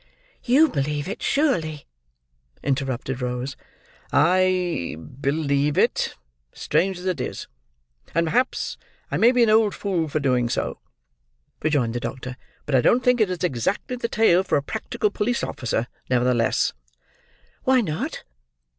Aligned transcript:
"You 0.43 0.67
believe 0.67 1.07
it, 1.07 1.21
surely?" 1.21 1.85
interrupted 2.63 3.21
Rose. 3.21 3.55
"I 4.11 4.97
believe 4.97 5.77
it, 5.77 6.15
strange 6.53 6.97
as 6.97 7.05
it 7.05 7.21
is; 7.21 7.47
and 8.15 8.25
perhaps 8.25 8.79
I 9.11 9.17
may 9.17 9.31
be 9.31 9.43
an 9.43 9.51
old 9.51 9.75
fool 9.75 10.07
for 10.07 10.19
doing 10.19 10.49
so," 10.49 10.79
rejoined 11.61 11.93
the 11.93 11.99
doctor; 11.99 12.35
"but 12.65 12.73
I 12.73 12.81
don't 12.81 13.03
think 13.03 13.21
it 13.21 13.29
is 13.29 13.43
exactly 13.43 13.95
the 13.95 14.09
tale 14.09 14.41
for 14.41 14.57
a 14.57 14.63
practical 14.63 15.11
police 15.11 15.43
officer, 15.43 15.85
nevertheless." 16.09 16.73
"Why 17.65 17.81
not?" 17.81 18.23